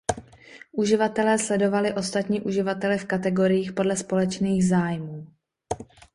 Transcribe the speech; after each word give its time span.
Uživatelé 0.71 1.37
sledovali 1.39 1.93
ostatní 1.93 2.41
uživatele 2.41 2.97
v 2.97 3.05
kategoriích 3.05 3.73
podle 3.73 3.95
společných 3.97 4.67
zájmů. 4.67 5.27